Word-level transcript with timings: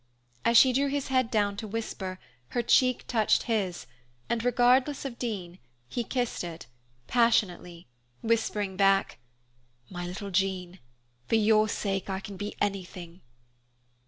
As 0.43 0.57
she 0.57 0.73
drew 0.73 0.87
his 0.87 1.09
head 1.09 1.29
down 1.29 1.55
to 1.57 1.67
whisper, 1.67 2.19
her 2.47 2.63
cheek 2.63 3.05
touched 3.07 3.43
his, 3.43 3.85
and 4.31 4.43
regardless 4.43 5.05
of 5.05 5.19
Dean, 5.19 5.59
he 5.87 6.03
kissed 6.03 6.43
it, 6.43 6.65
passionately, 7.05 7.85
whispering 8.23 8.75
back, 8.75 9.19
"My 9.91 10.07
little 10.07 10.31
Jean! 10.31 10.79
For 11.27 11.35
your 11.35 11.69
sake 11.69 12.09
I 12.09 12.19
can 12.19 12.35
be 12.35 12.55
anything." 12.59 13.21